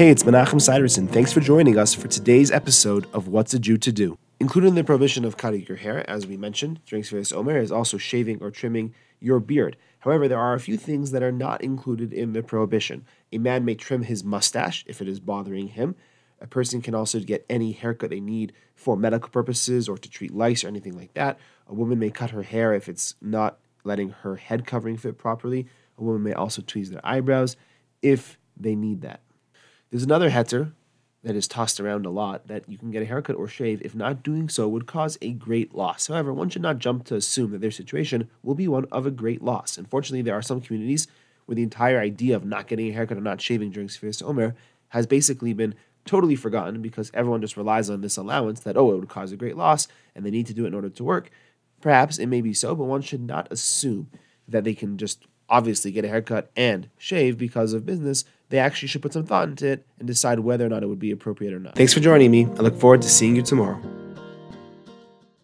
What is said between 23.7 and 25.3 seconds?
letting her head covering fit